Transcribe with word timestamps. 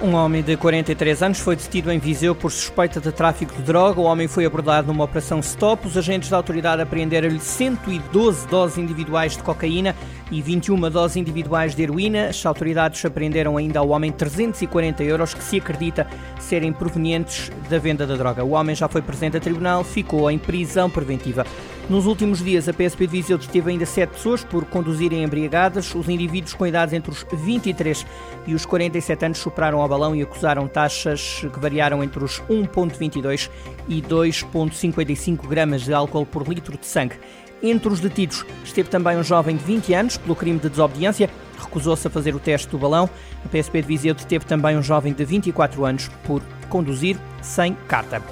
Um 0.00 0.14
homem 0.14 0.44
de 0.44 0.56
43 0.56 1.24
anos 1.24 1.40
foi 1.40 1.56
detido 1.56 1.90
em 1.90 1.98
Viseu 1.98 2.32
por 2.32 2.52
suspeita 2.52 3.00
de 3.00 3.10
tráfico 3.10 3.52
de 3.56 3.62
droga. 3.62 4.00
O 4.00 4.04
homem 4.04 4.28
foi 4.28 4.46
abordado 4.46 4.86
numa 4.86 5.02
operação 5.02 5.40
stop. 5.40 5.88
Os 5.88 5.96
agentes 5.96 6.30
da 6.30 6.36
autoridade 6.36 6.80
apreenderam-lhe 6.80 7.40
112 7.40 8.46
doses 8.46 8.78
individuais 8.78 9.36
de 9.36 9.42
cocaína 9.42 9.96
e 10.30 10.40
21 10.40 10.88
doses 10.88 11.16
individuais 11.16 11.74
de 11.74 11.82
heroína. 11.82 12.28
As 12.28 12.46
autoridades 12.46 13.04
apreenderam 13.04 13.56
ainda 13.56 13.80
ao 13.80 13.88
homem 13.88 14.12
340 14.12 15.02
euros 15.02 15.34
que 15.34 15.42
se 15.42 15.56
acredita 15.56 16.06
serem 16.38 16.72
provenientes 16.72 17.50
da 17.68 17.80
venda 17.80 18.06
da 18.06 18.14
droga. 18.14 18.44
O 18.44 18.50
homem 18.50 18.76
já 18.76 18.86
foi 18.86 19.02
presente 19.02 19.36
a 19.36 19.40
tribunal, 19.40 19.82
ficou 19.82 20.30
em 20.30 20.38
prisão 20.38 20.88
preventiva. 20.88 21.44
Nos 21.88 22.04
últimos 22.04 22.44
dias, 22.44 22.68
a 22.68 22.72
PSP 22.74 23.06
de 23.06 23.12
Viseu 23.12 23.38
deteve 23.38 23.70
ainda 23.70 23.86
sete 23.86 24.10
pessoas 24.10 24.44
por 24.44 24.66
conduzirem 24.66 25.24
embriagadas. 25.24 25.94
Os 25.94 26.06
indivíduos 26.06 26.52
com 26.52 26.66
idades 26.66 26.92
entre 26.92 27.10
os 27.10 27.24
23 27.32 28.04
e 28.46 28.54
os 28.54 28.66
47 28.66 29.24
anos 29.24 29.38
superaram 29.38 29.80
ao 29.80 29.88
balão 29.88 30.14
e 30.14 30.20
acusaram 30.20 30.68
taxas 30.68 31.46
que 31.50 31.58
variaram 31.58 32.04
entre 32.04 32.22
os 32.22 32.42
1,22 32.42 33.48
e 33.88 34.02
2,55 34.02 35.48
gramas 35.48 35.80
de 35.80 35.94
álcool 35.94 36.26
por 36.26 36.46
litro 36.46 36.76
de 36.76 36.84
sangue. 36.84 37.16
Entre 37.62 37.88
os 37.88 38.00
detidos 38.00 38.44
esteve 38.62 38.90
também 38.90 39.16
um 39.16 39.24
jovem 39.24 39.56
de 39.56 39.64
20 39.64 39.94
anos 39.94 40.18
pelo 40.18 40.36
crime 40.36 40.58
de 40.58 40.68
desobediência, 40.68 41.30
recusou-se 41.58 42.06
a 42.06 42.10
fazer 42.10 42.34
o 42.34 42.38
teste 42.38 42.68
do 42.68 42.76
balão. 42.78 43.08
A 43.42 43.48
PSP 43.48 43.80
de 43.80 43.88
Viseu 43.88 44.14
deteve 44.14 44.44
também 44.44 44.76
um 44.76 44.82
jovem 44.82 45.14
de 45.14 45.24
24 45.24 45.86
anos 45.86 46.10
por 46.24 46.42
conduzir 46.68 47.16
sem 47.40 47.72
carta. 47.88 48.22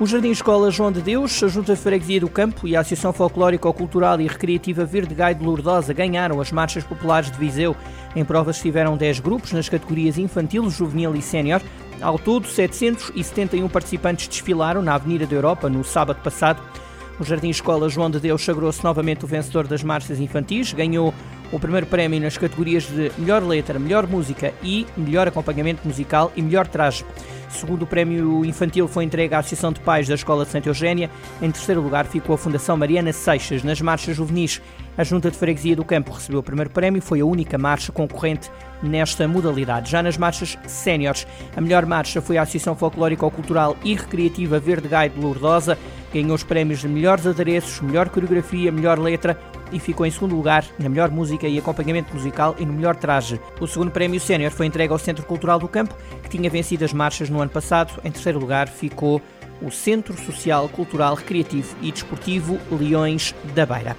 O 0.00 0.06
Jardim 0.08 0.32
Escola 0.32 0.72
João 0.72 0.90
de 0.90 1.00
Deus, 1.00 1.40
a 1.40 1.46
Junta 1.46 1.72
de 1.72 1.80
Freguesia 1.80 2.18
do 2.18 2.28
Campo 2.28 2.66
e 2.66 2.74
a 2.74 2.80
Associação 2.80 3.12
Folclórica, 3.12 3.72
Cultural 3.72 4.20
e 4.20 4.26
Recreativa 4.26 4.84
Verde 4.84 5.14
Gai 5.14 5.36
de 5.36 5.44
Lourdosa 5.44 5.92
ganharam 5.92 6.40
as 6.40 6.50
marchas 6.50 6.82
populares 6.82 7.30
de 7.30 7.38
Viseu. 7.38 7.76
Em 8.16 8.24
provas 8.24 8.56
estiveram 8.56 8.96
10 8.96 9.20
grupos 9.20 9.52
nas 9.52 9.68
categorias 9.68 10.18
infantil, 10.18 10.68
juvenil 10.68 11.14
e 11.14 11.22
sénior. 11.22 11.62
Ao 12.00 12.18
todo, 12.18 12.48
771 12.48 13.68
participantes 13.68 14.26
desfilaram 14.26 14.82
na 14.82 14.96
Avenida 14.96 15.28
da 15.28 15.36
Europa 15.36 15.68
no 15.68 15.84
sábado 15.84 16.18
passado. 16.24 16.60
O 17.20 17.22
Jardim 17.22 17.50
Escola 17.50 17.88
João 17.88 18.10
de 18.10 18.18
Deus 18.18 18.44
sagrou-se 18.44 18.82
novamente 18.82 19.24
o 19.24 19.28
vencedor 19.28 19.68
das 19.68 19.84
marchas 19.84 20.18
infantis, 20.18 20.72
ganhou 20.72 21.14
o 21.52 21.60
primeiro 21.60 21.86
prémio 21.86 22.20
nas 22.20 22.36
categorias 22.36 22.82
de 22.82 23.12
melhor 23.16 23.44
letra, 23.44 23.78
melhor 23.78 24.08
música 24.08 24.52
e 24.60 24.88
melhor 24.96 25.28
acompanhamento 25.28 25.86
musical 25.86 26.32
e 26.34 26.42
melhor 26.42 26.66
traje. 26.66 27.04
Segundo 27.48 27.82
o 27.82 27.86
prémio 27.86 28.44
infantil 28.44 28.88
foi 28.88 29.04
entregue 29.04 29.34
à 29.34 29.38
Associação 29.38 29.72
de 29.72 29.80
Pais 29.80 30.08
da 30.08 30.14
Escola 30.14 30.44
de 30.44 30.50
Santa 30.50 30.68
Eugénia. 30.68 31.10
Em 31.40 31.50
terceiro 31.50 31.80
lugar 31.80 32.06
ficou 32.06 32.34
a 32.34 32.38
Fundação 32.38 32.76
Mariana 32.76 33.12
Seixas. 33.12 33.62
Nas 33.62 33.80
marchas 33.80 34.16
juvenis, 34.16 34.60
a 34.96 35.04
Junta 35.04 35.30
de 35.30 35.36
Freguesia 35.36 35.74
do 35.74 35.84
Campo 35.84 36.12
recebeu 36.12 36.40
o 36.40 36.42
primeiro 36.42 36.70
prémio, 36.70 37.02
foi 37.02 37.20
a 37.20 37.26
única 37.26 37.58
marcha 37.58 37.90
concorrente 37.90 38.50
nesta 38.82 39.26
modalidade. 39.26 39.90
Já 39.90 40.02
nas 40.02 40.16
marchas 40.16 40.56
séniores, 40.66 41.26
a 41.56 41.60
melhor 41.60 41.86
marcha 41.86 42.20
foi 42.20 42.38
a 42.38 42.42
Associação 42.42 42.76
Folclórica, 42.76 43.28
Cultural 43.30 43.76
e 43.82 43.94
Recreativa 43.94 44.58
Verde 44.60 44.88
Gai 44.88 45.08
de 45.08 45.18
Lourdosa. 45.18 45.78
Ganhou 46.12 46.34
os 46.34 46.44
prémios 46.44 46.80
de 46.80 46.88
melhores 46.88 47.26
adereços, 47.26 47.80
melhor 47.80 48.08
coreografia, 48.08 48.70
melhor 48.70 48.98
letra 48.98 49.38
e 49.74 49.80
ficou 49.80 50.06
em 50.06 50.10
segundo 50.10 50.36
lugar 50.36 50.64
na 50.78 50.88
melhor 50.88 51.10
música 51.10 51.48
e 51.48 51.58
acompanhamento 51.58 52.14
musical 52.14 52.54
e 52.58 52.64
no 52.64 52.72
melhor 52.72 52.94
traje. 52.94 53.40
O 53.60 53.66
segundo 53.66 53.90
prémio 53.90 54.20
sénior 54.20 54.52
foi 54.52 54.66
entregue 54.66 54.92
ao 54.92 54.98
Centro 54.98 55.26
Cultural 55.26 55.58
do 55.58 55.68
Campo, 55.68 55.94
que 56.22 56.28
tinha 56.30 56.48
vencido 56.48 56.84
as 56.84 56.92
marchas 56.92 57.28
no 57.28 57.40
ano 57.40 57.50
passado. 57.50 58.00
Em 58.04 58.10
terceiro 58.10 58.38
lugar 58.38 58.68
ficou 58.68 59.20
o 59.60 59.70
Centro 59.70 60.16
Social, 60.16 60.68
Cultural, 60.68 61.16
Recreativo 61.16 61.76
e 61.82 61.90
Desportivo 61.90 62.58
Leões 62.70 63.34
da 63.54 63.66
Beira. 63.66 63.96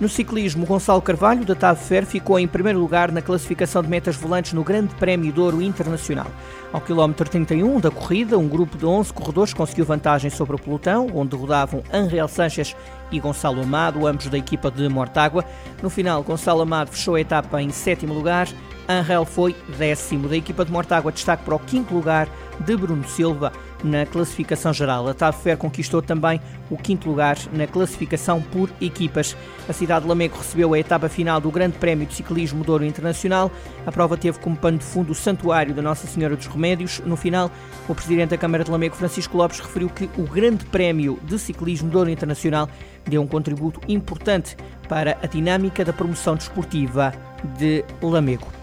No 0.00 0.08
ciclismo, 0.08 0.64
Gonçalo 0.64 1.02
Carvalho, 1.02 1.44
da 1.44 1.56
TAV 1.56 1.76
Fer, 1.76 2.06
ficou 2.06 2.38
em 2.38 2.46
primeiro 2.46 2.78
lugar 2.78 3.10
na 3.10 3.20
classificação 3.20 3.82
de 3.82 3.88
metas 3.88 4.14
volantes 4.14 4.52
no 4.52 4.62
Grande 4.62 4.94
Prémio 4.94 5.32
de 5.32 5.40
Ouro 5.40 5.60
Internacional. 5.60 6.28
Ao 6.72 6.80
quilómetro 6.80 7.28
31 7.28 7.80
da 7.80 7.90
corrida, 7.90 8.38
um 8.38 8.46
grupo 8.46 8.78
de 8.78 8.86
11 8.86 9.12
corredores 9.12 9.52
conseguiu 9.52 9.84
vantagem 9.84 10.30
sobre 10.30 10.54
o 10.54 10.58
pelotão, 10.58 11.08
onde 11.12 11.34
rodavam 11.34 11.82
Angel 11.92 12.28
Sanches 12.28 12.76
e 13.10 13.18
Gonçalo 13.18 13.60
Amado, 13.60 14.06
ambos 14.06 14.28
da 14.28 14.38
equipa 14.38 14.70
de 14.70 14.88
Mortágua. 14.88 15.44
No 15.82 15.90
final, 15.90 16.22
Gonçalo 16.22 16.62
Amado 16.62 16.90
fechou 16.90 17.16
a 17.16 17.20
etapa 17.20 17.60
em 17.60 17.70
sétimo 17.70 18.14
lugar, 18.14 18.46
Angel 18.88 19.24
foi 19.24 19.56
décimo. 19.76 20.28
Da 20.28 20.36
equipa 20.36 20.64
de 20.64 20.70
Mortágua, 20.70 21.10
destaque 21.10 21.42
para 21.42 21.56
o 21.56 21.58
quinto 21.58 21.92
lugar 21.92 22.28
de 22.60 22.76
Bruno 22.76 23.06
Silva 23.08 23.52
na 23.82 24.04
classificação 24.06 24.72
geral. 24.72 25.06
A 25.08 25.32
Fer 25.32 25.56
conquistou 25.56 26.02
também 26.02 26.40
o 26.70 26.76
quinto 26.76 27.08
lugar 27.08 27.36
na 27.52 27.66
classificação 27.66 28.40
por 28.40 28.70
equipas. 28.80 29.36
A 29.68 29.72
cidade 29.72 30.02
de 30.02 30.08
Lamego 30.08 30.36
recebeu 30.36 30.74
a 30.74 30.78
etapa 30.78 31.08
final 31.08 31.40
do 31.40 31.50
Grande 31.50 31.78
Prémio 31.78 32.06
de 32.06 32.14
Ciclismo 32.14 32.64
Douro 32.64 32.84
Internacional. 32.84 33.50
A 33.86 33.92
prova 33.92 34.16
teve 34.16 34.38
como 34.38 34.56
pano 34.56 34.78
de 34.78 34.84
fundo 34.84 35.12
o 35.12 35.14
Santuário 35.14 35.74
da 35.74 35.82
Nossa 35.82 36.06
Senhora 36.06 36.36
dos 36.36 36.46
Remédios. 36.46 37.00
No 37.04 37.16
final, 37.16 37.50
o 37.88 37.94
presidente 37.94 38.30
da 38.30 38.38
Câmara 38.38 38.64
de 38.64 38.70
Lamego, 38.70 38.96
Francisco 38.96 39.36
Lopes, 39.36 39.60
referiu 39.60 39.88
que 39.88 40.08
o 40.16 40.22
Grande 40.22 40.64
Prémio 40.66 41.18
de 41.22 41.38
Ciclismo 41.38 41.90
Douro 41.90 42.10
Internacional 42.10 42.68
deu 43.06 43.22
um 43.22 43.26
contributo 43.26 43.80
importante 43.88 44.56
para 44.88 45.18
a 45.22 45.26
dinâmica 45.26 45.84
da 45.84 45.92
promoção 45.92 46.34
desportiva 46.34 47.12
de 47.58 47.84
Lamego. 48.02 48.57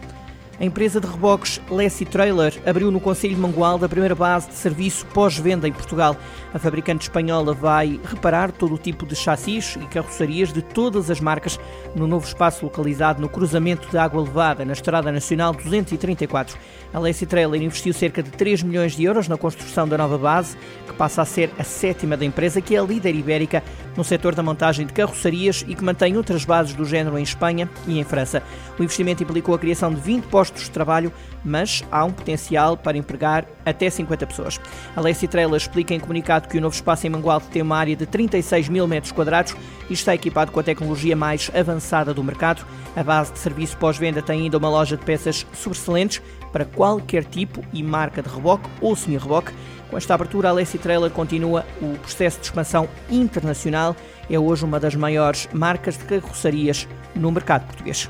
A 0.57 0.63
empresa 0.63 1.01
de 1.01 1.07
reboques 1.07 1.59
Lessie 1.69 2.05
Trailer 2.05 2.53
abriu 2.65 2.89
no 2.89 3.01
Conselho 3.01 3.35
de 3.35 3.41
Mangualde 3.41 3.83
a 3.83 3.89
primeira 3.89 4.15
base 4.15 4.47
de 4.47 4.53
serviço 4.53 5.05
pós-venda 5.07 5.67
em 5.67 5.73
Portugal. 5.73 6.15
A 6.53 6.57
fabricante 6.57 7.03
espanhola 7.03 7.53
vai 7.53 7.99
reparar 8.05 8.53
todo 8.53 8.75
o 8.75 8.77
tipo 8.77 9.05
de 9.05 9.17
chassis 9.17 9.75
e 9.75 9.85
carrocerias 9.87 10.53
de 10.53 10.61
todas 10.61 11.11
as 11.11 11.19
marcas 11.19 11.59
no 11.93 12.07
novo 12.07 12.25
espaço 12.25 12.63
localizado 12.63 13.21
no 13.21 13.27
cruzamento 13.27 13.89
de 13.89 13.97
Água 13.97 14.21
Levada, 14.21 14.63
na 14.63 14.71
Estrada 14.71 15.11
Nacional 15.11 15.51
234. 15.51 16.57
A 16.93 16.99
Lessie 16.99 17.27
Trailer 17.27 17.61
investiu 17.61 17.93
cerca 17.93 18.23
de 18.23 18.29
3 18.31 18.63
milhões 18.63 18.95
de 18.95 19.03
euros 19.03 19.27
na 19.27 19.35
construção 19.35 19.85
da 19.85 19.97
nova 19.97 20.17
base, 20.17 20.55
que 20.87 20.93
passa 20.93 21.21
a 21.21 21.25
ser 21.25 21.51
a 21.59 21.65
sétima 21.65 22.15
da 22.15 22.23
empresa, 22.23 22.61
que 22.61 22.77
é 22.77 22.79
a 22.79 22.83
líder 22.83 23.13
ibérica 23.13 23.61
no 23.97 24.05
setor 24.05 24.33
da 24.33 24.41
montagem 24.41 24.85
de 24.85 24.93
carrocerias 24.93 25.65
e 25.67 25.75
que 25.75 25.83
mantém 25.83 26.15
outras 26.15 26.45
bases 26.45 26.73
do 26.73 26.85
género 26.85 27.19
em 27.19 27.23
Espanha 27.23 27.69
e 27.85 27.99
em 27.99 28.03
França. 28.05 28.41
O 28.79 28.83
investimento 28.83 29.21
implicou 29.21 29.53
a 29.53 29.59
criação 29.59 29.93
de 29.93 29.99
20 29.99 30.23
postos 30.27 30.44
postos 30.45 30.63
de 30.63 30.71
trabalho, 30.71 31.11
mas 31.43 31.83
há 31.91 32.03
um 32.05 32.11
potencial 32.11 32.77
para 32.77 32.97
empregar 32.97 33.45
até 33.65 33.89
50 33.89 34.27
pessoas. 34.27 34.59
A 34.95 35.01
Lacey 35.01 35.27
Trailer 35.27 35.57
explica 35.57 35.93
em 35.93 35.99
comunicado 35.99 36.47
que 36.47 36.57
o 36.57 36.61
novo 36.61 36.75
espaço 36.75 37.07
em 37.07 37.09
Mangualde 37.09 37.47
tem 37.47 37.61
uma 37.61 37.77
área 37.77 37.95
de 37.95 38.05
36 38.05 38.69
mil 38.69 38.87
metros 38.87 39.11
quadrados 39.11 39.55
e 39.89 39.93
está 39.93 40.13
equipado 40.13 40.51
com 40.51 40.59
a 40.59 40.63
tecnologia 40.63 41.15
mais 41.15 41.51
avançada 41.53 42.13
do 42.13 42.23
mercado. 42.23 42.65
A 42.95 43.03
base 43.03 43.33
de 43.33 43.39
serviço 43.39 43.77
pós-venda 43.77 44.21
tem 44.21 44.43
ainda 44.43 44.57
uma 44.57 44.69
loja 44.69 44.95
de 44.95 45.03
peças 45.03 45.45
sobressalentes 45.53 46.21
para 46.51 46.65
qualquer 46.65 47.25
tipo 47.25 47.63
e 47.73 47.83
marca 47.83 48.21
de 48.21 48.29
reboque 48.29 48.69
ou 48.79 48.95
semi-reboque. 48.95 49.51
Com 49.89 49.97
esta 49.97 50.13
abertura, 50.13 50.49
a 50.49 50.51
Lacey 50.51 50.79
Trailer 50.79 51.11
continua 51.11 51.65
o 51.81 51.97
processo 51.99 52.39
de 52.39 52.45
expansão 52.45 52.87
internacional. 53.09 53.95
É 54.29 54.39
hoje 54.39 54.65
uma 54.65 54.79
das 54.79 54.95
maiores 54.95 55.47
marcas 55.53 55.97
de 55.97 56.05
carrocerias 56.05 56.87
no 57.15 57.31
mercado 57.31 57.65
português. 57.65 58.09